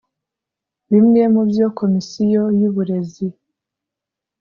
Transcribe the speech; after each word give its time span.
Bimwe 0.91 1.21
mu 1.33 1.41
byo 1.49 1.67
Komisiyo 1.77 2.43
y’uburezi 2.59 3.27